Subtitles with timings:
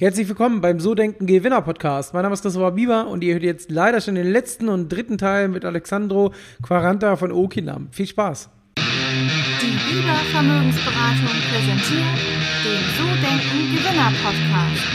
[0.00, 2.14] Herzlich willkommen beim So Denken Gewinner Podcast.
[2.14, 5.18] Mein Name ist Christopher Bieber und ihr hört jetzt leider schon den letzten und dritten
[5.18, 6.32] Teil mit Alexandro
[6.62, 7.88] Quaranta von Okinam.
[7.90, 8.48] Viel Spaß.
[8.76, 12.14] Die Bieber Vermögensberatung präsentiert
[12.62, 14.86] den So Denken Gewinner Podcast.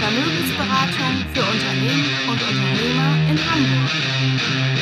[0.00, 4.77] Vermögensberatung für Unternehmen und Unternehmer in Hamburg.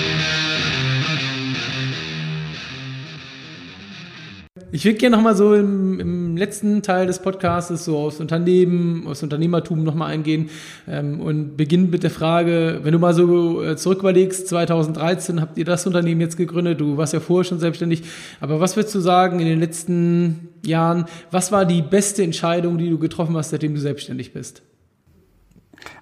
[4.72, 9.22] Ich würde gerne nochmal so im, im, letzten Teil des Podcasts so aufs Unternehmen, aufs
[9.22, 10.50] Unternehmertum nochmal eingehen
[10.88, 15.56] ähm, und beginnen mit der Frage, wenn du mal so äh, zurück überlegst, 2013 habt
[15.56, 18.02] ihr das Unternehmen jetzt gegründet, du warst ja vorher schon selbstständig,
[18.40, 22.90] aber was würdest du sagen in den letzten Jahren, was war die beste Entscheidung, die
[22.90, 24.62] du getroffen hast, seitdem du selbstständig bist?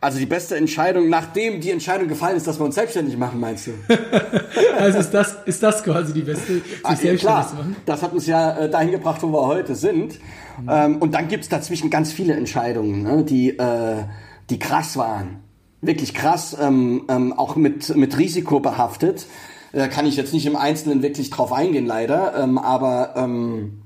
[0.00, 3.66] Also die beste Entscheidung, nachdem die Entscheidung gefallen ist, dass wir uns selbstständig machen, meinst
[3.66, 3.72] du?
[4.78, 7.48] also ist das, ist das quasi die beste, sich ah, selbstständig klar.
[7.48, 7.76] zu machen?
[7.86, 10.18] Das hat uns ja äh, dahin gebracht, wo wir heute sind.
[10.60, 10.68] Mhm.
[10.70, 14.04] Ähm, und dann gibt's dazwischen ganz viele Entscheidungen, ne, die, äh,
[14.50, 15.40] die krass waren.
[15.80, 19.26] Wirklich krass, ähm, ähm, auch mit, mit Risiko behaftet.
[19.72, 22.34] Da kann ich jetzt nicht im Einzelnen wirklich drauf eingehen, leider.
[22.62, 23.83] Aber ähm,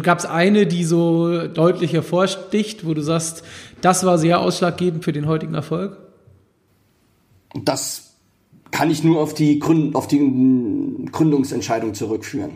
[0.00, 3.44] gab es eine, die so deutlich hervorsticht, wo du sagst,
[3.80, 5.96] das war sehr ausschlaggebend für den heutigen Erfolg?
[7.64, 8.14] Das
[8.70, 12.52] kann ich nur auf die, Gründ auf die Gründungsentscheidung zurückführen.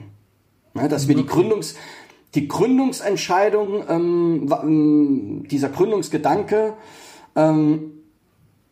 [0.74, 1.74] Ja, dass wir die Gründungs
[2.34, 6.74] die Gründungsentscheidung, ähm, ähm dieser Gründungsgedanke,
[7.36, 7.92] ähm,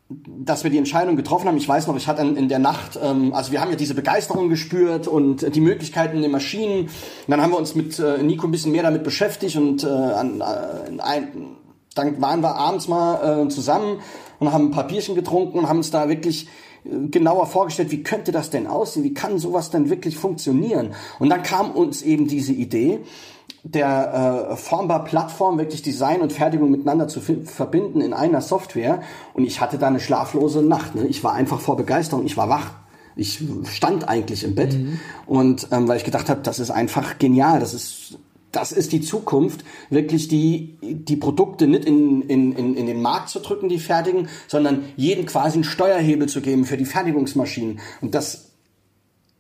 [0.09, 1.57] dass wir die Entscheidung getroffen haben.
[1.57, 4.49] Ich weiß noch, ich hatte in, der Nacht, ähm, also wir haben ja diese Begeisterung
[4.49, 6.83] gespürt und die Möglichkeiten in den Maschinen.
[6.83, 6.91] Und
[7.27, 10.41] dann haben wir uns mit äh, Nico ein bisschen mehr damit beschäftigt und äh, an,
[10.41, 11.57] äh, ein,
[11.95, 14.01] dann waren wir abends mal äh, zusammen
[14.39, 16.47] und haben ein paar Bierchen getrunken und haben uns da wirklich
[16.84, 20.95] äh, genauer vorgestellt, wie könnte das denn aussehen, wie kann sowas denn wirklich funktionieren.
[21.19, 23.01] Und dann kam uns eben diese Idee,
[23.72, 29.03] der äh, Formbar-Plattform wirklich Design und Fertigung miteinander zu verbinden in einer Software.
[29.34, 30.95] Und ich hatte da eine schlaflose Nacht.
[30.95, 31.06] Ne?
[31.06, 32.70] Ich war einfach vor Begeisterung, ich war wach.
[33.17, 35.00] Ich stand eigentlich im Bett mhm.
[35.25, 38.19] und ähm, weil ich gedacht habe, das ist einfach genial, das ist
[38.53, 43.28] das ist die Zukunft, wirklich die, die Produkte nicht in, in, in, in den Markt
[43.28, 47.81] zu drücken, die fertigen, sondern jeden quasi einen Steuerhebel zu geben für die Fertigungsmaschinen.
[48.00, 48.53] Und das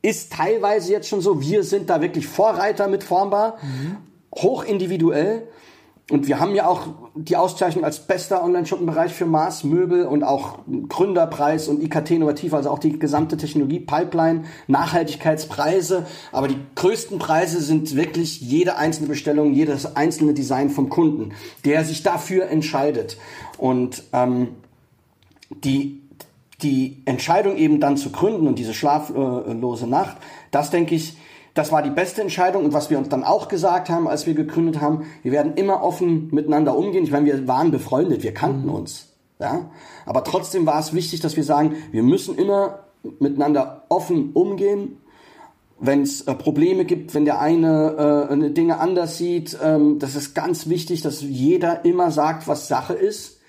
[0.02, 1.40] ist teilweise jetzt schon so.
[1.40, 3.56] Wir sind da wirklich Vorreiter mit Formbar.
[3.62, 3.96] Mhm
[4.36, 5.48] hoch individuell.
[6.08, 6.86] Und wir haben ja auch
[7.16, 12.12] die Auszeichnung als bester Online-Shop im Bereich für Maß, Möbel und auch Gründerpreis und IKT
[12.12, 16.06] innovativ, also auch die gesamte Technologie-Pipeline, Nachhaltigkeitspreise.
[16.30, 21.32] Aber die größten Preise sind wirklich jede einzelne Bestellung, jedes einzelne Design vom Kunden,
[21.64, 23.16] der sich dafür entscheidet.
[23.58, 24.50] Und ähm,
[25.50, 26.02] die,
[26.62, 30.18] die Entscheidung eben dann zu gründen und diese schlaflose Nacht,
[30.52, 31.16] das denke ich,
[31.56, 34.34] das war die beste Entscheidung und was wir uns dann auch gesagt haben, als wir
[34.34, 37.04] gegründet haben, wir werden immer offen miteinander umgehen.
[37.04, 39.14] Ich meine, wir waren befreundet, wir kannten uns.
[39.40, 39.70] Ja?
[40.04, 42.80] Aber trotzdem war es wichtig, dass wir sagen, wir müssen immer
[43.20, 44.98] miteinander offen umgehen.
[45.78, 50.34] Wenn es äh, Probleme gibt, wenn der eine äh, Dinge anders sieht, ähm, das ist
[50.34, 53.40] ganz wichtig, dass jeder immer sagt, was Sache ist.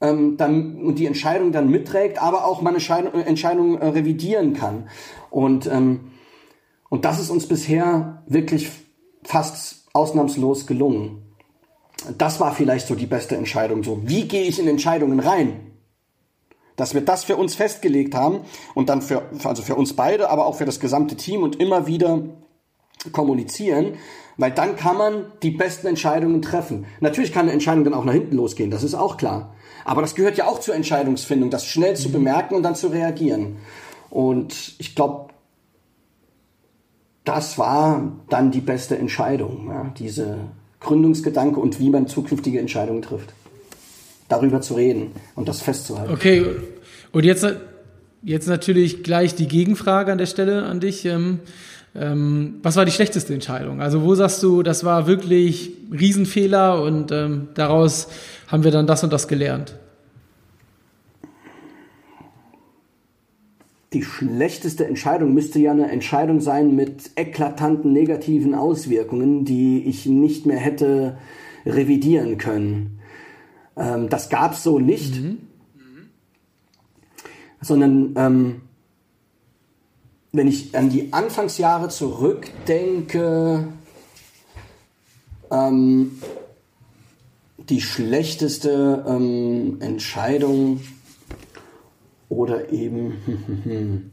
[0.00, 4.88] Ähm, dann, und die Entscheidung dann mitträgt, aber auch meine Entscheidung, Entscheidung äh, revidieren kann.
[5.30, 6.10] Und ähm,
[6.88, 8.70] und das ist uns bisher wirklich
[9.22, 11.22] fast ausnahmslos gelungen.
[12.18, 13.82] Das war vielleicht so die beste Entscheidung.
[13.82, 15.72] So, wie gehe ich in Entscheidungen rein?
[16.76, 18.40] Dass wir das für uns festgelegt haben
[18.74, 21.86] und dann für, also für uns beide, aber auch für das gesamte Team und immer
[21.86, 22.22] wieder
[23.12, 23.94] kommunizieren,
[24.36, 26.86] weil dann kann man die besten Entscheidungen treffen.
[27.00, 29.54] Natürlich kann eine Entscheidung dann auch nach hinten losgehen, das ist auch klar.
[29.84, 32.14] Aber das gehört ja auch zur Entscheidungsfindung, das schnell zu mhm.
[32.14, 33.56] bemerken und dann zu reagieren.
[34.10, 35.28] Und ich glaube,
[37.26, 40.38] das war dann die beste Entscheidung, ja, diese
[40.80, 43.34] Gründungsgedanke und wie man zukünftige Entscheidungen trifft.
[44.28, 46.12] Darüber zu reden und das festzuhalten.
[46.12, 46.44] Okay,
[47.12, 47.46] und jetzt,
[48.22, 51.04] jetzt natürlich gleich die Gegenfrage an der Stelle an dich.
[51.04, 51.40] Ähm,
[51.94, 53.80] ähm, was war die schlechteste Entscheidung?
[53.80, 58.08] Also wo sagst du, das war wirklich Riesenfehler und ähm, daraus
[58.48, 59.76] haben wir dann das und das gelernt?
[63.96, 70.44] Die schlechteste Entscheidung müsste ja eine Entscheidung sein mit eklatanten negativen Auswirkungen, die ich nicht
[70.44, 71.16] mehr hätte
[71.64, 73.00] revidieren können.
[73.74, 75.38] Ähm, das gab es so nicht, mhm.
[77.62, 78.60] sondern ähm,
[80.32, 83.68] wenn ich an die Anfangsjahre zurückdenke,
[85.50, 86.18] ähm,
[87.70, 90.80] die schlechteste ähm, Entscheidung,
[92.28, 94.12] oder eben.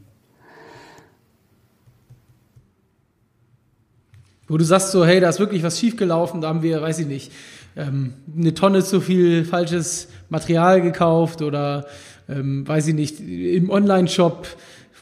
[4.46, 7.06] Wo du sagst so, hey, da ist wirklich was schiefgelaufen, da haben wir, weiß ich
[7.06, 7.32] nicht,
[7.76, 11.86] ähm, eine Tonne zu viel falsches Material gekauft oder
[12.28, 14.46] ähm, weiß ich nicht, im Online-Shop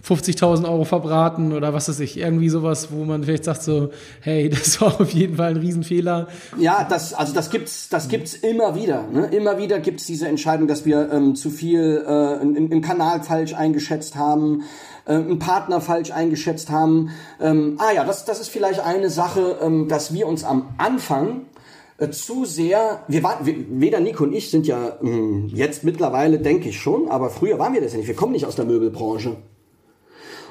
[0.06, 3.90] 50.000 Euro verbraten oder was weiß ich, irgendwie sowas, wo man vielleicht sagt so,
[4.20, 6.28] hey, das war auf jeden Fall ein Riesenfehler.
[6.58, 9.06] Ja, das, also das gibt's, das gibt's immer wieder.
[9.06, 9.26] Ne?
[9.26, 14.16] Immer wieder gibt's diese Entscheidung, dass wir ähm, zu viel äh, einen Kanal falsch eingeschätzt
[14.16, 14.62] haben,
[15.04, 17.10] äh, einen Partner falsch eingeschätzt haben.
[17.40, 21.42] Ähm, ah ja, das, das ist vielleicht eine Sache, ähm, dass wir uns am Anfang
[21.98, 26.40] äh, zu sehr, wir waren, weder Nico und ich sind ja mh, hm, jetzt mittlerweile,
[26.40, 28.08] denke ich schon, aber früher waren wir das ja nicht.
[28.08, 29.36] Wir kommen nicht aus der Möbelbranche.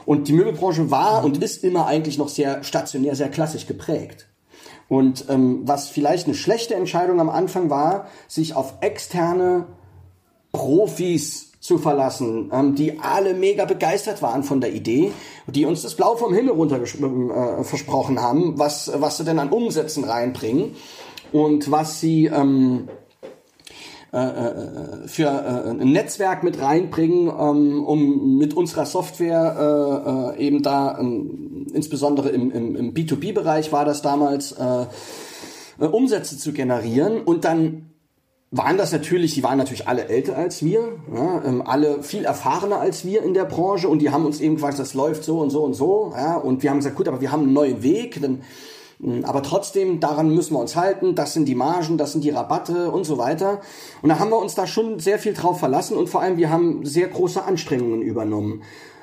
[0.06, 4.28] Und die Möbelbranche war und ist immer eigentlich noch sehr stationär, sehr klassisch geprägt.
[4.88, 9.68] Und ähm, was vielleicht eine schlechte Entscheidung am Anfang war, sich auf externe
[10.52, 15.14] Profis zu verlassen, ähm, die alle mega begeistert waren von der Idee,
[15.48, 19.50] die uns das Blau vom Himmel runter äh, versprochen haben, was, was sie denn an
[19.50, 20.76] Umsätzen reinbringen
[21.32, 22.90] und was sie ähm,
[24.14, 30.98] äh, äh, für äh, ein Netzwerk mit reinbringen, ähm, um mit unserer Software eben da,
[31.00, 34.56] ähm, insbesondere im, im, im B2B-Bereich war das damals,
[35.78, 37.22] Umsätze zu generieren.
[37.22, 37.92] Und dann
[38.52, 42.82] waren das natürlich, die waren natürlich alle älter als wir, ja, ähm, alle viel erfahrener
[42.82, 43.88] als wir in der Branche.
[43.88, 46.62] Und die haben uns eben gesagt, das läuft so und so und so, ja, und
[46.64, 48.42] wir haben gesagt, gut, aber wir haben einen neuen Weg, dann hm,
[49.24, 51.16] aber trotzdem, daran müssen wir uns halten.
[51.16, 53.62] Das sind die Margen, das sind die Rabatte und so weiter.
[54.02, 56.50] Und da haben wir uns da schon sehr viel drauf verlassen und vor allem wir
[56.50, 58.62] haben sehr große Anstrengungen übernommen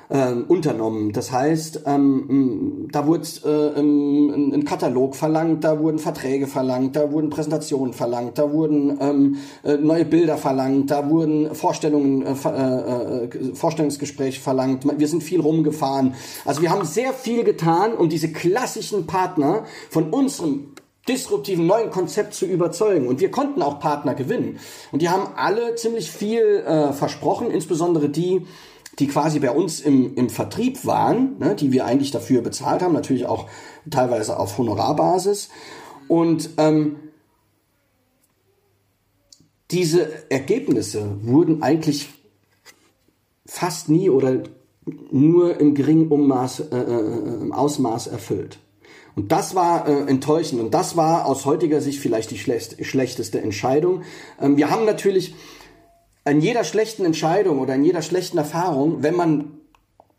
[0.09, 1.13] äh, unternommen.
[1.13, 7.11] Das heißt, ähm, da wurde äh, ein, ein Katalog verlangt, da wurden Verträge verlangt, da
[7.11, 13.25] wurden Präsentationen verlangt, da wurden ähm, äh, neue Bilder verlangt, da wurden Vorstellungen, äh, äh,
[13.25, 14.85] äh, Vorstellungsgespräche verlangt.
[14.97, 16.15] Wir sind viel rumgefahren.
[16.43, 20.73] Also wir haben sehr viel getan, um diese klassischen Partner von unserem
[21.07, 23.07] disruptiven neuen Konzept zu überzeugen.
[23.07, 24.59] Und wir konnten auch Partner gewinnen.
[24.91, 28.45] Und die haben alle ziemlich viel äh, versprochen, insbesondere die,
[28.99, 32.93] die quasi bei uns im, im Vertrieb waren, ne, die wir eigentlich dafür bezahlt haben,
[32.93, 33.47] natürlich auch
[33.89, 35.49] teilweise auf Honorarbasis.
[36.07, 36.97] Und ähm,
[39.71, 42.09] diese Ergebnisse wurden eigentlich
[43.45, 44.43] fast nie oder
[45.11, 48.59] nur im geringen Ummaß, äh, äh, Ausmaß erfüllt.
[49.15, 54.03] Und das war äh, enttäuschend und das war aus heutiger Sicht vielleicht die schlechteste Entscheidung.
[54.39, 55.35] Ähm, wir haben natürlich
[56.29, 59.59] in jeder schlechten Entscheidung oder in jeder schlechten Erfahrung, wenn man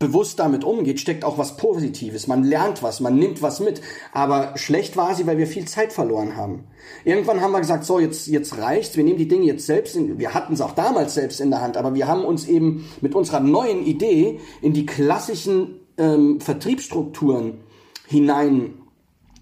[0.01, 2.27] bewusst damit umgeht, steckt auch was Positives.
[2.27, 3.81] Man lernt was, man nimmt was mit.
[4.11, 6.65] Aber schlecht war sie, weil wir viel Zeit verloren haben.
[7.05, 8.97] Irgendwann haben wir gesagt, so, jetzt, jetzt reicht's.
[8.97, 11.61] Wir nehmen die Dinge jetzt selbst in, wir hatten es auch damals selbst in der
[11.61, 17.59] Hand, aber wir haben uns eben mit unserer neuen Idee in die klassischen ähm, Vertriebsstrukturen
[18.07, 18.73] hinein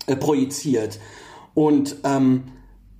[0.07, 0.99] äh, projiziert.
[1.53, 2.43] Und ähm,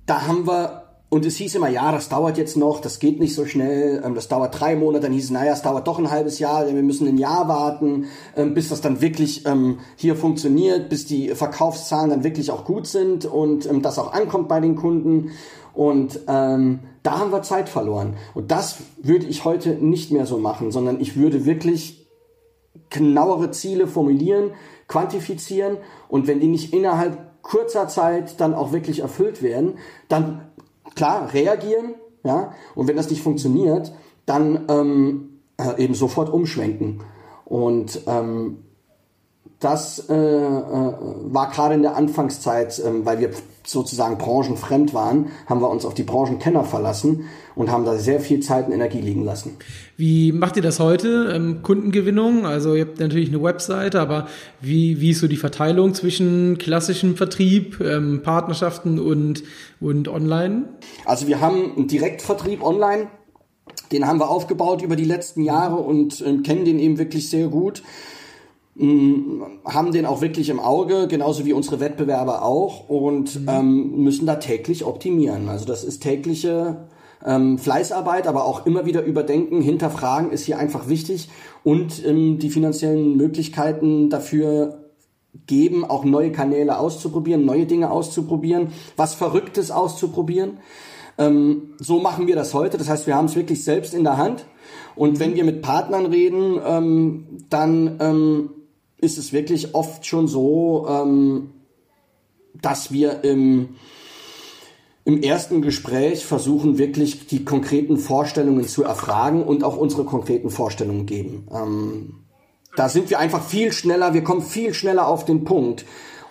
[0.06, 0.79] da haben wir
[1.12, 4.14] und es hieß immer, ja, das dauert jetzt noch, das geht nicht so schnell, ähm,
[4.14, 5.02] das dauert drei Monate.
[5.02, 8.06] Dann hieß es, naja, es dauert doch ein halbes Jahr, wir müssen ein Jahr warten,
[8.36, 12.86] ähm, bis das dann wirklich ähm, hier funktioniert, bis die Verkaufszahlen dann wirklich auch gut
[12.86, 15.32] sind und das auch ankommt bei den Kunden.
[15.74, 18.14] Und ähm, da haben wir Zeit verloren.
[18.34, 22.06] Und das würde ich heute nicht mehr so machen, sondern ich würde wirklich
[22.88, 24.52] genauere Ziele formulieren,
[24.86, 25.78] quantifizieren
[26.08, 29.78] und wenn die nicht innerhalb kurzer Zeit dann auch wirklich erfüllt werden,
[30.08, 30.49] dann
[30.94, 31.94] klar reagieren,
[32.24, 33.92] ja, und wenn das nicht funktioniert,
[34.26, 37.00] dann ähm, äh, eben sofort umschwenken.
[37.44, 38.58] Und ähm,
[39.60, 43.30] das äh, äh, war gerade in der Anfangszeit, äh, weil wir
[43.62, 48.40] sozusagen branchenfremd waren, haben wir uns auf die Branchenkenner verlassen und haben da sehr viel
[48.40, 49.56] Zeit und Energie liegen lassen.
[49.98, 51.30] Wie macht ihr das heute?
[51.34, 54.28] Ähm, Kundengewinnung, also ihr habt natürlich eine Webseite, aber
[54.62, 59.42] wie, wie ist so die Verteilung zwischen klassischem Vertrieb, ähm, Partnerschaften und,
[59.78, 60.70] und online?
[61.04, 63.08] Also wir haben einen Direktvertrieb online,
[63.92, 67.48] den haben wir aufgebaut über die letzten Jahre und äh, kennen den eben wirklich sehr
[67.48, 67.82] gut
[69.64, 73.48] haben den auch wirklich im Auge, genauso wie unsere Wettbewerber auch und mhm.
[73.48, 75.48] ähm, müssen da täglich optimieren.
[75.48, 76.88] Also das ist tägliche
[77.24, 81.28] ähm, Fleißarbeit, aber auch immer wieder überdenken, hinterfragen ist hier einfach wichtig
[81.62, 84.90] und ähm, die finanziellen Möglichkeiten dafür
[85.46, 90.58] geben, auch neue Kanäle auszuprobieren, neue Dinge auszuprobieren, was Verrücktes auszuprobieren.
[91.18, 92.78] Ähm, so machen wir das heute.
[92.78, 94.46] Das heißt, wir haben es wirklich selbst in der Hand.
[94.96, 98.50] Und wenn wir mit Partnern reden, ähm, dann ähm,
[99.00, 101.50] ist es wirklich oft schon so, ähm,
[102.60, 103.70] dass wir im,
[105.04, 111.06] im ersten Gespräch versuchen, wirklich die konkreten Vorstellungen zu erfragen und auch unsere konkreten Vorstellungen
[111.06, 111.46] geben.
[111.52, 112.14] Ähm,
[112.76, 115.84] da sind wir einfach viel schneller, wir kommen viel schneller auf den Punkt.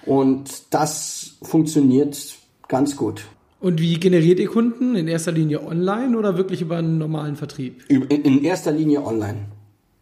[0.05, 3.23] Und das funktioniert ganz gut.
[3.59, 4.95] Und wie generiert ihr Kunden?
[4.95, 7.83] In erster Linie online oder wirklich über einen normalen Vertrieb?
[7.89, 9.47] In erster Linie online.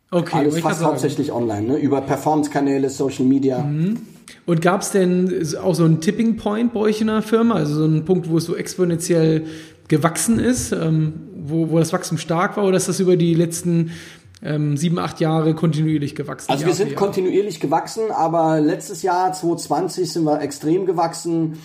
[0.10, 1.78] Okay, Alles fast hauptsächlich online, ne?
[1.78, 3.60] über Performance-Kanäle, Social Media.
[3.60, 3.98] Mhm.
[4.46, 7.76] Und gab es denn auch so einen Tipping Point bei euch in der Firma, also
[7.76, 9.46] so einen Punkt, wo es so exponentiell
[9.90, 13.92] gewachsen ist, ähm, wo, wo das Wachstum stark war, oder ist das über die letzten
[14.42, 16.52] ähm, sieben, acht Jahre kontinuierlich gewachsen?
[16.52, 21.58] Also wir sind kontinuierlich gewachsen, aber letztes Jahr, 2020, sind wir extrem gewachsen.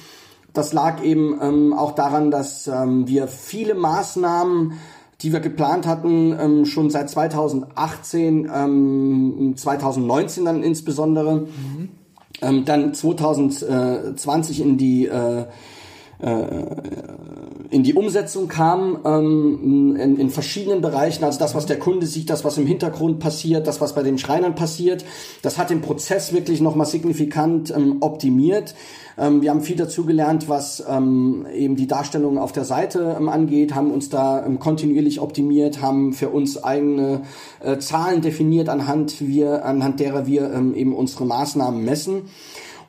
[0.52, 4.74] Das lag eben ähm, auch daran, dass ähm, wir viele Maßnahmen
[5.22, 11.88] die wir geplant hatten, ähm, schon seit 2018, ähm, 2019 dann insbesondere, mhm.
[12.40, 15.46] ähm, dann 2020 in die äh,
[17.72, 22.28] in die Umsetzung kam ähm, in, in verschiedenen Bereichen, also das, was der Kunde sieht,
[22.28, 25.06] das, was im Hintergrund passiert, das, was bei den Schreinern passiert,
[25.40, 28.74] das hat den Prozess wirklich nochmal signifikant ähm, optimiert.
[29.16, 33.30] Ähm, wir haben viel dazu gelernt, was ähm, eben die Darstellung auf der Seite ähm,
[33.30, 37.22] angeht, haben uns da ähm, kontinuierlich optimiert, haben für uns eigene
[37.60, 42.24] äh, Zahlen definiert, anhand, wir, anhand derer wir eben unsere Maßnahmen messen.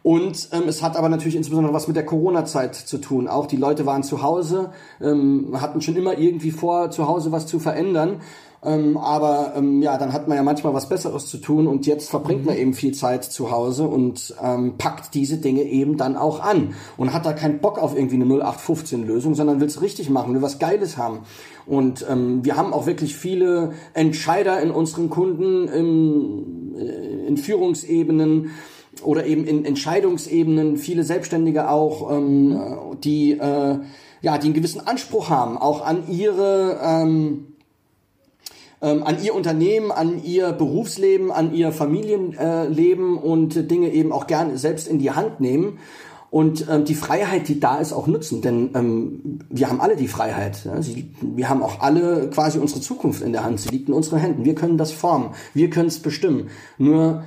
[0.04, 3.30] Und ähm, es hat aber natürlich insbesondere was mit der Corona-Zeit zu tun.
[3.30, 7.48] Auch die Leute waren zu Hause, ähm, hatten schon immer irgendwie vor, zu Hause was
[7.48, 8.20] zu verändern.
[8.66, 12.10] Ähm, aber ähm, ja, dann hat man ja manchmal was Besseres zu tun und jetzt
[12.10, 12.62] verbringt man mhm.
[12.62, 17.14] eben viel Zeit zu Hause und ähm, packt diese Dinge eben dann auch an und
[17.14, 20.60] hat da keinen Bock auf irgendwie eine 0815-Lösung, sondern will es richtig machen, will was
[20.60, 21.20] Geiles haben.
[21.66, 28.52] Und ähm, wir haben auch wirklich viele Entscheider in unseren Kunden, im, äh, in Führungsebenen,
[29.02, 32.60] oder eben in Entscheidungsebenen, viele Selbstständige auch, ähm,
[33.04, 33.80] die äh,
[34.22, 37.48] ja, die einen gewissen Anspruch haben, auch an ihre ähm,
[38.82, 44.28] ähm, an ihr Unternehmen, an ihr Berufsleben, an ihr Familienleben äh, und Dinge eben auch
[44.28, 45.80] gerne selbst in die Hand nehmen
[46.34, 48.42] und ähm, die Freiheit, die da ist, auch nutzen.
[48.42, 50.66] Denn ähm, wir haben alle die Freiheit.
[50.66, 50.82] Ja?
[50.82, 53.62] Sie, wir haben auch alle quasi unsere Zukunft in der Hand.
[53.62, 54.44] Sie liegt in unseren Händen.
[54.44, 55.30] Wir können das formen.
[55.54, 56.50] Wir können es bestimmen.
[56.80, 57.24] Nur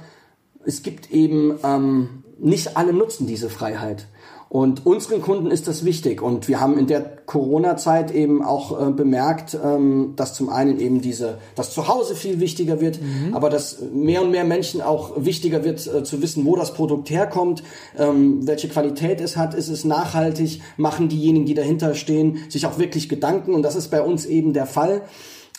[0.66, 4.06] es gibt eben ähm, nicht alle nutzen diese Freiheit.
[4.48, 6.22] Und unseren Kunden ist das wichtig.
[6.22, 11.00] Und wir haben in der Corona-Zeit eben auch äh, bemerkt, ähm, dass zum einen eben
[11.00, 13.34] diese, dass zu Hause viel wichtiger wird, mhm.
[13.34, 17.10] aber dass mehr und mehr Menschen auch wichtiger wird, äh, zu wissen, wo das Produkt
[17.10, 17.64] herkommt,
[17.98, 22.78] ähm, welche Qualität es hat, ist es nachhaltig, machen diejenigen, die dahinter stehen, sich auch
[22.78, 23.52] wirklich Gedanken.
[23.52, 25.02] Und das ist bei uns eben der Fall.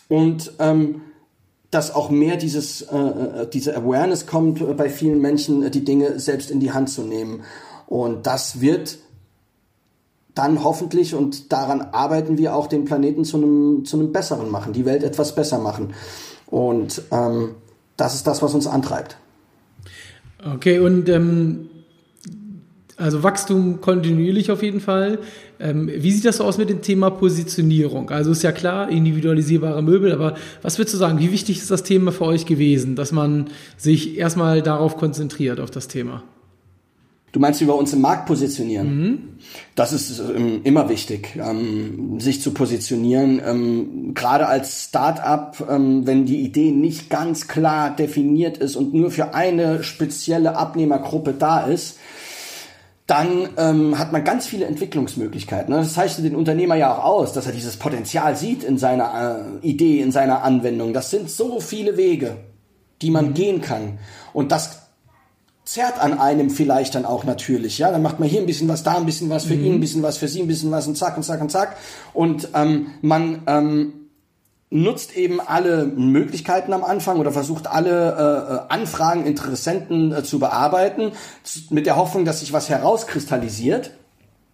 [0.07, 1.01] Und ähm,
[1.71, 6.49] dass auch mehr dieses, äh, äh, diese Awareness kommt bei vielen Menschen, die Dinge selbst
[6.49, 7.43] in die Hand zu nehmen.
[7.87, 8.97] Und das wird
[10.33, 14.73] dann hoffentlich, und daran arbeiten wir auch, den Planeten zu einem, zu einem besseren machen,
[14.73, 15.93] die Welt etwas besser machen.
[16.45, 17.55] Und ähm,
[17.97, 19.17] das ist das, was uns antreibt.
[20.45, 21.69] Okay, und ähm,
[22.97, 25.19] also Wachstum kontinuierlich auf jeden Fall.
[25.59, 28.09] Ähm, wie sieht das so aus mit dem Thema Positionierung?
[28.09, 31.83] Also ist ja klar, individualisierbare Möbel, aber was würdest du sagen, wie wichtig ist das
[31.83, 36.23] Thema für euch gewesen, dass man sich erstmal darauf konzentriert, auf das Thema?
[37.33, 39.01] Du meinst, wie wir uns im Markt positionieren?
[39.01, 39.19] Mhm.
[39.75, 43.39] Das ist ähm, immer wichtig, ähm, sich zu positionieren.
[43.45, 49.11] Ähm, gerade als Start-up, ähm, wenn die Idee nicht ganz klar definiert ist und nur
[49.11, 51.99] für eine spezielle Abnehmergruppe da ist,
[53.07, 55.73] dann ähm, hat man ganz viele Entwicklungsmöglichkeiten.
[55.73, 59.65] Das zeichnet den Unternehmer ja auch aus, dass er dieses Potenzial sieht in seiner äh,
[59.65, 60.93] Idee, in seiner Anwendung.
[60.93, 62.35] Das sind so viele Wege,
[63.01, 63.33] die man mhm.
[63.33, 63.99] gehen kann.
[64.33, 64.81] Und das
[65.63, 67.77] zerrt an einem vielleicht dann auch natürlich.
[67.77, 69.65] Ja, dann macht man hier ein bisschen was, da ein bisschen was, für mhm.
[69.65, 71.77] ihn ein bisschen was, für sie ein bisschen was und zack und zack und zack.
[72.13, 73.93] Und ähm, man ähm,
[74.69, 81.13] nutzt eben alle Möglichkeiten am Anfang oder versucht alle äh, Anfragen, Interessenten äh, zu bearbeiten,
[81.69, 83.91] mit der Hoffnung, dass sich was herauskristallisiert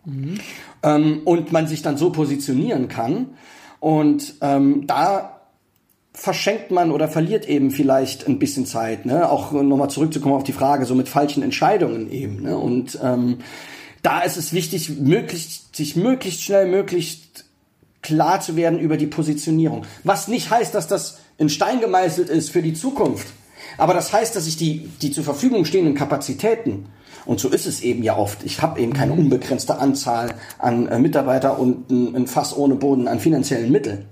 [0.06, 0.40] mhm.
[0.84, 3.30] ähm, und man sich dann so positionieren kann.
[3.80, 5.42] Und ähm, da
[6.14, 9.06] verschenkt man oder verliert eben vielleicht ein bisschen Zeit.
[9.06, 9.30] Ne?
[9.30, 12.44] Auch nochmal zurückzukommen auf die Frage, so mit falschen Entscheidungen eben.
[12.44, 12.56] Ne?
[12.56, 13.40] Und ähm,
[14.04, 17.23] da ist es wichtig, möglichst, sich möglichst schnell, möglichst
[18.04, 19.86] klar zu werden über die Positionierung.
[20.04, 23.28] Was nicht heißt, dass das in Stein gemeißelt ist für die Zukunft.
[23.78, 26.86] Aber das heißt, dass ich die, die zur Verfügung stehenden Kapazitäten,
[27.26, 31.00] und so ist es eben ja oft, ich habe eben keine unbegrenzte Anzahl an äh,
[31.00, 34.06] Mitarbeiter und ein, ein Fass ohne Boden an finanziellen Mitteln.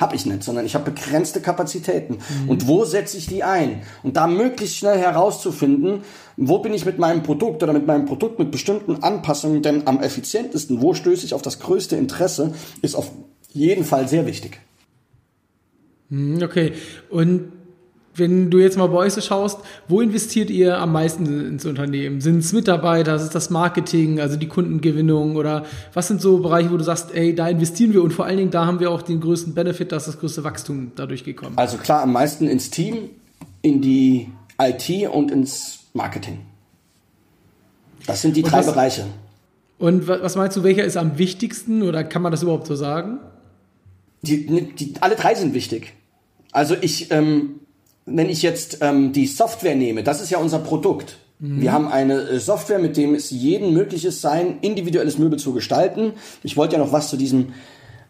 [0.00, 2.14] Habe ich nicht, sondern ich habe begrenzte Kapazitäten.
[2.14, 2.48] Mhm.
[2.48, 3.82] Und wo setze ich die ein?
[4.02, 6.00] Und da möglichst schnell herauszufinden,
[6.38, 10.02] wo bin ich mit meinem Produkt oder mit meinem Produkt mit bestimmten Anpassungen denn am
[10.02, 10.80] effizientesten?
[10.80, 12.54] Wo stöße ich auf das größte Interesse?
[12.80, 13.10] Ist auf
[13.52, 14.58] jeden Fall sehr wichtig.
[16.08, 16.72] Mhm, okay.
[17.10, 17.52] Und
[18.14, 22.20] wenn du jetzt mal bei euch so schaust, wo investiert ihr am meisten ins Unternehmen?
[22.20, 25.64] Sind es Mitarbeiter, ist es das Marketing, also die Kundengewinnung oder
[25.94, 28.50] was sind so Bereiche, wo du sagst, ey, da investieren wir und vor allen Dingen
[28.50, 31.56] da haben wir auch den größten Benefit, dass das größte Wachstum dadurch gekommen.
[31.56, 33.10] Also klar, am meisten ins Team,
[33.62, 34.28] in die
[34.60, 36.40] IT und ins Marketing.
[38.06, 39.06] Das sind die und drei was, Bereiche.
[39.78, 43.18] Und was meinst du, welcher ist am wichtigsten oder kann man das überhaupt so sagen?
[44.22, 45.94] Die, die, alle drei sind wichtig.
[46.52, 47.60] Also ich, ähm,
[48.12, 51.16] wenn ich jetzt ähm, die Software nehme, das ist ja unser Produkt.
[51.38, 51.60] Mhm.
[51.60, 55.52] Wir haben eine äh, Software, mit dem es jeden möglich ist, sein individuelles Möbel zu
[55.52, 56.12] gestalten.
[56.42, 57.52] Ich wollte ja noch was zu diesem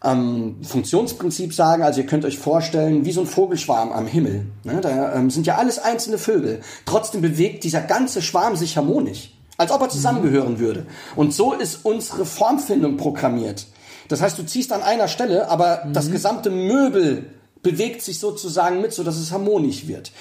[0.03, 1.83] ähm, Funktionsprinzip sagen.
[1.83, 4.45] Also ihr könnt euch vorstellen, wie so ein Vogelschwarm am Himmel.
[4.63, 4.79] Ne?
[4.81, 6.61] Da ähm, sind ja alles einzelne Vögel.
[6.85, 10.85] Trotzdem bewegt dieser ganze Schwarm sich harmonisch, als ob er zusammengehören würde.
[11.15, 13.67] Und so ist unsere Formfindung programmiert.
[14.07, 15.93] Das heißt, du ziehst an einer Stelle, aber mhm.
[15.93, 17.25] das gesamte Möbel
[17.61, 20.11] bewegt sich sozusagen mit, so dass es harmonisch wird.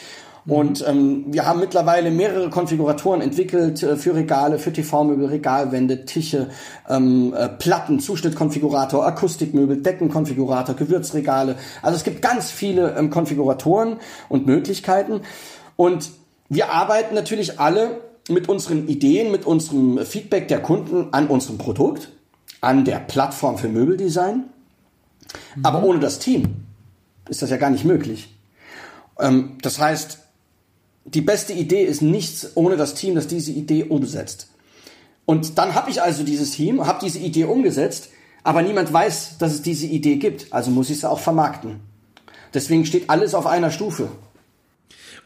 [0.44, 0.52] Mhm.
[0.52, 6.49] Und ähm, wir haben mittlerweile mehrere Konfiguratoren entwickelt äh, für Regale, für TV-Möbel, Regalwände, Tische,
[6.88, 11.56] ähm, äh, Platten, Zuschnittkonfigurator, Akustikmöbel, Deckenkonfigurator, Gewürzregale.
[11.82, 15.23] Also es gibt ganz viele ähm, Konfiguratoren und Möglichkeiten.
[15.76, 16.11] Und
[16.49, 22.11] wir arbeiten natürlich alle mit unseren Ideen, mit unserem Feedback der Kunden an unserem Produkt,
[22.61, 24.44] an der Plattform für Möbeldesign,
[25.56, 25.64] mhm.
[25.64, 26.66] aber ohne das Team
[27.31, 28.37] ist das ja gar nicht möglich.
[29.19, 30.19] Ähm, das heißt,
[31.07, 34.49] die beste Idee ist nichts ohne das Team, das diese Idee umsetzt.
[35.25, 38.11] Und dann habe ich also dieses Team, habe diese Idee umgesetzt,
[38.43, 40.53] aber niemand weiß, dass es diese Idee gibt.
[40.53, 41.81] Also muss ich sie auch vermarkten.
[42.53, 44.09] Deswegen steht alles auf einer Stufe.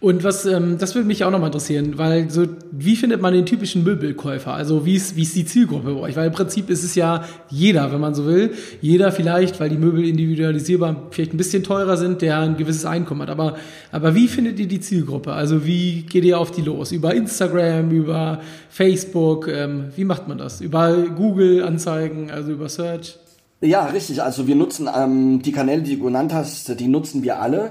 [0.01, 3.47] Und was, ähm, das würde mich auch nochmal interessieren, weil so, wie findet man den
[3.47, 4.53] typischen Möbelkäufer?
[4.53, 6.17] Also wie ist, wie ist die Zielgruppe bei euch?
[6.17, 8.53] Weil im Prinzip ist es ja jeder, wenn man so will.
[8.81, 13.23] Jeder vielleicht, weil die Möbel individualisierbar vielleicht ein bisschen teurer sind, der ein gewisses Einkommen
[13.23, 13.31] hat.
[13.31, 13.57] Aber,
[13.93, 15.33] aber wie findet ihr die Zielgruppe?
[15.33, 16.93] Also wie geht ihr auf die los?
[16.93, 19.49] Über Instagram, über Facebook?
[19.49, 20.61] Ähm, wie macht man das?
[20.61, 23.17] Über Google-Anzeigen, also über Search?
[23.61, 24.23] Ja, richtig.
[24.23, 27.71] Also wir nutzen ähm, die Kanäle, die du genannt hast, die nutzen wir alle.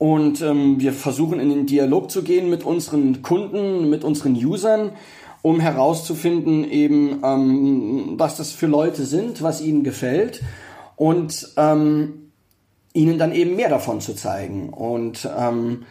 [0.00, 4.92] Und ähm, wir versuchen in den Dialog zu gehen mit unseren Kunden, mit unseren Usern,
[5.42, 10.40] um herauszufinden, eben, ähm, was das für Leute sind, was ihnen gefällt
[10.96, 12.30] und ähm,
[12.94, 14.70] ihnen dann eben mehr davon zu zeigen.
[14.70, 15.82] Und ähm,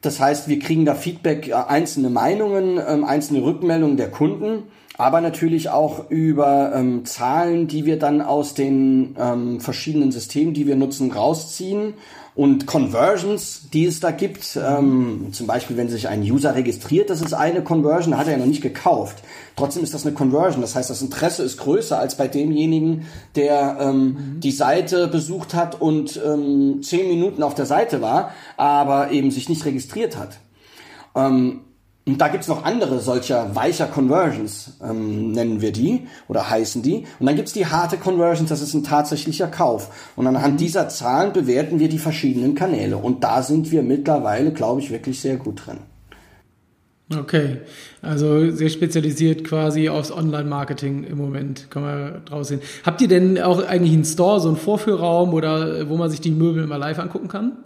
[0.00, 4.62] das heißt, wir kriegen da Feedback, äh, einzelne Meinungen, ähm, einzelne Rückmeldungen der Kunden,
[4.96, 10.68] aber natürlich auch über ähm, Zahlen, die wir dann aus den ähm, verschiedenen Systemen, die
[10.68, 11.94] wir nutzen, rausziehen
[12.36, 14.58] und Conversions, die es da gibt.
[14.62, 18.34] Ähm, zum Beispiel, wenn sich ein User registriert, das ist eine Conversion, da hat er
[18.34, 19.16] ja noch nicht gekauft.
[19.56, 20.60] Trotzdem ist das eine Conversion.
[20.60, 24.40] Das heißt, das Interesse ist größer als bei demjenigen, der ähm, mhm.
[24.40, 29.48] die Seite besucht hat und ähm, zehn Minuten auf der Seite war, aber eben sich
[29.48, 30.38] nicht registriert hat.
[31.14, 31.60] Ähm,
[32.06, 37.04] und da gibt's noch andere solcher weicher Conversions, ähm, nennen wir die oder heißen die.
[37.18, 40.12] Und dann gibt's die harte Conversions, das ist ein tatsächlicher Kauf.
[40.14, 40.58] Und anhand mhm.
[40.58, 42.96] dieser Zahlen bewerten wir die verschiedenen Kanäle.
[42.96, 45.78] Und da sind wir mittlerweile, glaube ich, wirklich sehr gut drin.
[47.12, 47.58] Okay,
[48.02, 52.60] also sehr spezialisiert quasi aufs Online-Marketing im Moment, kann man draus sehen.
[52.84, 56.32] Habt ihr denn auch eigentlich einen Store, so einen Vorführraum oder wo man sich die
[56.32, 57.58] Möbel mal live angucken kann?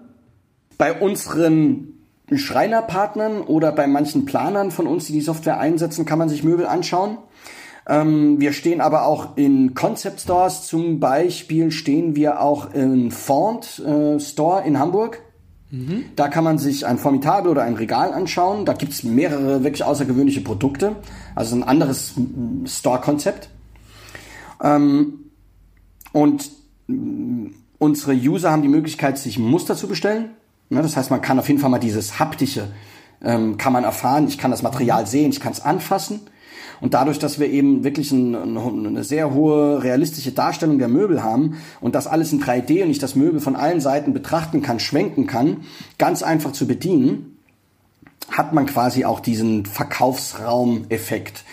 [0.78, 1.99] Bei unseren
[2.38, 6.66] Schreinerpartnern oder bei manchen Planern von uns, die die Software einsetzen, kann man sich Möbel
[6.66, 7.18] anschauen.
[7.88, 10.66] Ähm, wir stehen aber auch in Concept Stores.
[10.66, 15.22] Zum Beispiel stehen wir auch im Font äh, Store in Hamburg.
[15.70, 16.04] Mhm.
[16.16, 18.64] Da kann man sich ein Formitabel oder ein Regal anschauen.
[18.64, 20.96] Da gibt's mehrere wirklich außergewöhnliche Produkte.
[21.34, 22.14] Also ein anderes
[22.66, 23.50] Store-Konzept.
[24.62, 25.30] Ähm,
[26.12, 26.50] und
[27.78, 30.30] unsere User haben die Möglichkeit, sich Muster zu bestellen.
[30.70, 32.68] Ne, das heißt, man kann auf jeden Fall mal dieses haptische
[33.22, 34.28] ähm, kann man erfahren.
[34.28, 36.20] Ich kann das Material sehen, ich kann es anfassen.
[36.80, 41.58] Und dadurch, dass wir eben wirklich ein, eine sehr hohe realistische Darstellung der Möbel haben
[41.82, 45.26] und das alles in 3D und ich das Möbel von allen Seiten betrachten kann, schwenken
[45.26, 45.58] kann,
[45.98, 47.36] ganz einfach zu bedienen,
[48.30, 51.44] hat man quasi auch diesen Verkaufsraum-Effekt.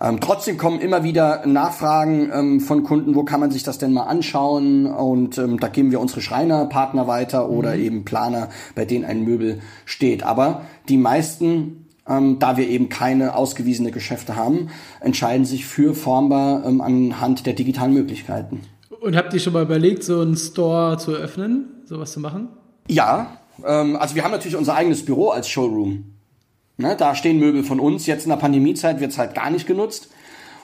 [0.00, 3.92] Ähm, trotzdem kommen immer wieder Nachfragen ähm, von Kunden, wo kann man sich das denn
[3.92, 4.86] mal anschauen?
[4.86, 7.82] Und ähm, da geben wir unsere Schreinerpartner weiter oder mhm.
[7.82, 10.22] eben Planer, bei denen ein Möbel steht.
[10.22, 16.64] Aber die meisten ähm, da wir eben keine ausgewiesene Geschäfte haben, entscheiden sich für formbar
[16.64, 18.62] ähm, anhand der digitalen Möglichkeiten.
[19.00, 22.48] Und habt ihr schon mal überlegt, so einen Store zu öffnen, sowas zu machen?
[22.88, 26.17] Ja, ähm, also wir haben natürlich unser eigenes Büro als Showroom.
[26.78, 28.06] Ne, da stehen Möbel von uns.
[28.06, 30.10] Jetzt in der Pandemiezeit wird es halt gar nicht genutzt.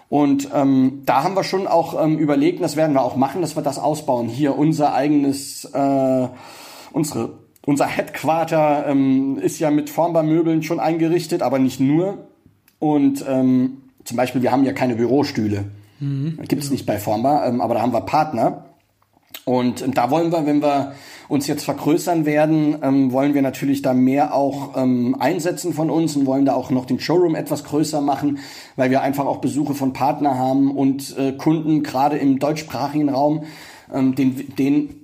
[0.09, 3.57] Und ähm, da haben wir schon auch ähm, überlegt, das werden wir auch machen, dass
[3.57, 4.29] wir das ausbauen.
[4.29, 6.29] Hier unser eigenes, äh,
[6.93, 12.29] unsere unser Headquarter ähm, ist ja mit Formbar-Möbeln schon eingerichtet, aber nicht nur.
[12.79, 15.65] Und ähm, zum Beispiel, wir haben ja keine Bürostühle.
[15.99, 16.73] Mhm, Gibt es genau.
[16.73, 18.67] nicht bei Formbar, ähm, aber da haben wir Partner.
[19.45, 20.95] Und ähm, da wollen wir, wenn wir
[21.29, 26.17] uns jetzt vergrößern werden, ähm, wollen wir natürlich da mehr auch ähm, einsetzen von uns
[26.17, 28.39] und wollen da auch noch den Showroom etwas größer machen,
[28.77, 33.45] weil wir einfach auch Besuche von Partner haben und äh, Kunden gerade im deutschsprachigen Raum,
[33.93, 35.04] ähm, den, den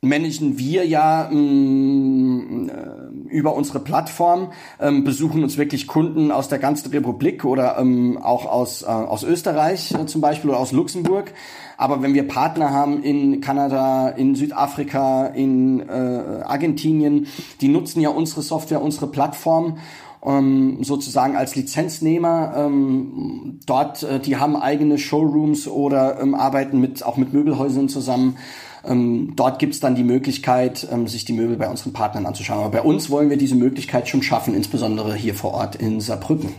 [0.00, 6.60] managen wir ja ähm, äh, über unsere Plattform, ähm, besuchen uns wirklich Kunden aus der
[6.60, 11.34] ganzen Republik oder ähm, auch aus, äh, aus Österreich äh, zum Beispiel oder aus Luxemburg.
[11.76, 17.26] Aber wenn wir Partner haben in Kanada, in Südafrika, in äh, Argentinien,
[17.60, 19.78] die nutzen ja unsere Software, unsere Plattform
[20.24, 22.54] ähm, sozusagen als Lizenznehmer.
[22.56, 28.36] Ähm, dort, äh, die haben eigene Showrooms oder ähm, arbeiten mit auch mit Möbelhäusern zusammen.
[28.84, 32.60] Ähm, dort gibt es dann die Möglichkeit, ähm, sich die Möbel bei unseren Partnern anzuschauen.
[32.60, 36.50] Aber bei uns wollen wir diese Möglichkeit schon schaffen, insbesondere hier vor Ort in Saarbrücken.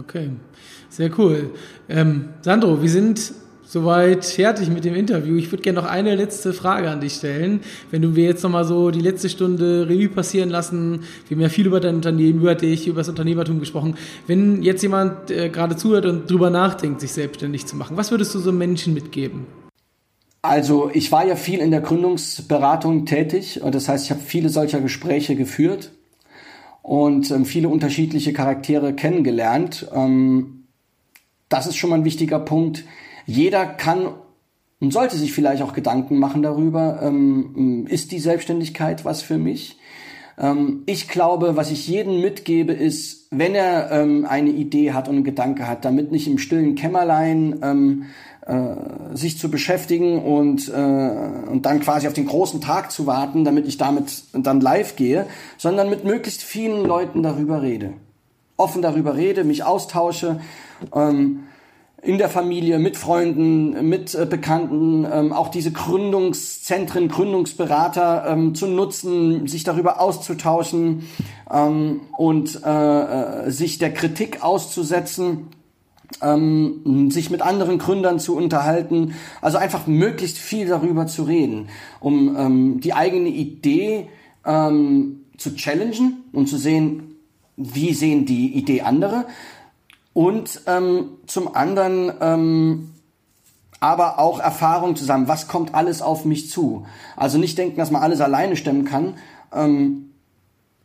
[0.00, 0.30] Okay,
[0.88, 1.50] sehr cool.
[1.88, 3.32] Ähm, Sandro, wir sind
[3.66, 5.36] soweit fertig mit dem Interview.
[5.36, 7.60] Ich würde gerne noch eine letzte Frage an dich stellen.
[7.90, 11.48] Wenn du mir jetzt nochmal so die letzte Stunde Revue passieren lassen, wir haben ja
[11.48, 13.96] viel über dein Unternehmen, über dich, über das Unternehmertum gesprochen.
[14.26, 18.34] Wenn jetzt jemand äh, gerade zuhört und drüber nachdenkt, sich selbstständig zu machen, was würdest
[18.34, 19.46] du so Menschen mitgeben?
[20.46, 24.80] Also ich war ja viel in der Gründungsberatung tätig das heißt, ich habe viele solcher
[24.80, 25.92] Gespräche geführt
[26.82, 29.88] und ähm, viele unterschiedliche Charaktere kennengelernt.
[29.92, 30.66] Ähm,
[31.48, 32.84] das ist schon mal ein wichtiger Punkt.
[33.26, 34.08] Jeder kann
[34.78, 39.78] und sollte sich vielleicht auch Gedanken machen darüber, ähm, ist die Selbstständigkeit was für mich?
[40.38, 45.16] Ähm, ich glaube, was ich jedem mitgebe, ist, wenn er ähm, eine Idee hat und
[45.16, 48.04] einen Gedanke hat, damit nicht im stillen Kämmerlein ähm,
[48.46, 53.44] äh, sich zu beschäftigen und, äh, und dann quasi auf den großen Tag zu warten,
[53.44, 55.26] damit ich damit dann live gehe,
[55.58, 57.94] sondern mit möglichst vielen Leuten darüber rede.
[58.56, 60.40] Offen darüber rede, mich austausche,
[60.94, 61.40] ähm,
[62.06, 68.68] in der Familie, mit Freunden, mit äh, Bekannten, ähm, auch diese Gründungszentren, Gründungsberater ähm, zu
[68.68, 71.08] nutzen, sich darüber auszutauschen
[71.50, 73.00] ähm, und äh,
[73.46, 75.48] äh sich der Kritik auszusetzen
[76.22, 82.36] ähm, sich mit anderen Gründern zu unterhalten, also einfach möglichst viel darüber zu reden, um
[82.36, 84.08] ähm, die eigene Idee
[84.44, 87.16] ähm, zu challengen und zu sehen,
[87.56, 89.26] wie sehen die Idee andere
[90.16, 92.94] und ähm, zum anderen ähm,
[93.80, 96.86] aber auch Erfahrung zusammen, was kommt alles auf mich zu.
[97.16, 99.18] Also nicht denken, dass man alles alleine stemmen kann,
[99.52, 100.12] ähm,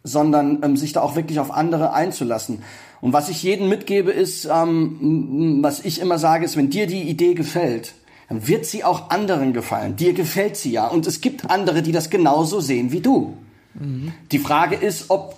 [0.04, 2.62] sondern ähm, sich da auch wirklich auf andere einzulassen.
[3.00, 7.04] Und was ich jedem mitgebe, ist, ähm, was ich immer sage, ist, wenn dir die
[7.04, 7.94] Idee gefällt,
[8.28, 9.96] dann wird sie auch anderen gefallen.
[9.96, 10.88] Dir gefällt sie ja.
[10.88, 13.38] Und es gibt andere, die das genauso sehen wie du.
[13.76, 14.12] Mhm.
[14.30, 15.38] Die Frage ist, ob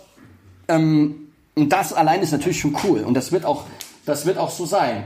[0.68, 1.24] ähm,
[1.56, 3.02] und das allein ist natürlich schon cool.
[3.02, 3.66] Und das wird auch,
[4.06, 5.06] das wird auch so sein.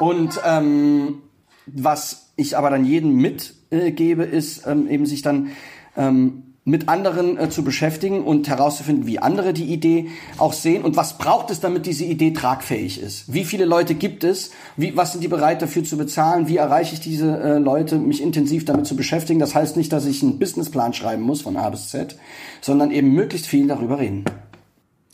[0.00, 1.22] Und ähm,
[1.66, 5.50] was ich aber dann jedem mitgebe, äh, ist ähm, eben sich dann
[5.96, 10.96] ähm, mit anderen äh, zu beschäftigen und herauszufinden, wie andere die Idee auch sehen und
[10.96, 13.32] was braucht es, damit diese Idee tragfähig ist.
[13.32, 14.52] Wie viele Leute gibt es?
[14.76, 16.46] Wie, was sind die bereit dafür zu bezahlen?
[16.46, 19.40] Wie erreiche ich diese äh, Leute, mich intensiv damit zu beschäftigen?
[19.40, 22.16] Das heißt nicht, dass ich einen Businessplan schreiben muss von A bis Z,
[22.60, 24.24] sondern eben möglichst viel darüber reden.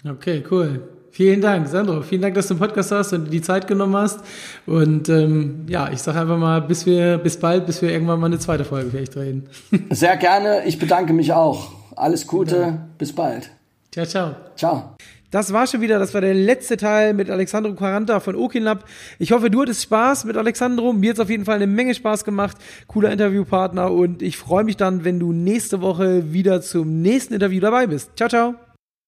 [0.06, 0.97] Okay, cool.
[1.10, 2.02] Vielen Dank, Sandro.
[2.02, 4.20] Vielen Dank, dass du einen Podcast hast und die Zeit genommen hast.
[4.66, 8.26] Und ähm, ja, ich sage einfach mal, bis wir, bis bald, bis wir irgendwann mal
[8.26, 9.48] eine zweite Folge vielleicht drehen.
[9.90, 10.64] Sehr gerne.
[10.66, 11.72] Ich bedanke mich auch.
[11.96, 12.56] Alles Gute.
[12.56, 12.88] Ja.
[12.98, 13.50] Bis bald.
[13.90, 14.34] Ciao, ciao.
[14.56, 14.94] Ciao.
[15.30, 18.84] Das war schon wieder, das war der letzte Teil mit Alexandro Quaranta von Okinlab.
[19.18, 20.94] Ich hoffe, du hattest Spaß mit Alexandro.
[20.94, 22.56] Mir hat auf jeden Fall eine Menge Spaß gemacht.
[22.86, 27.60] Cooler Interviewpartner und ich freue mich dann, wenn du nächste Woche wieder zum nächsten Interview
[27.60, 28.16] dabei bist.
[28.16, 28.67] Ciao, ciao.